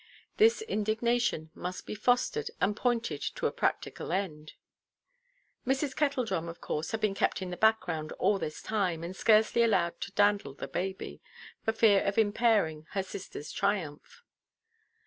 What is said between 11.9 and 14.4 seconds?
of impairing her sisterʼs triumph.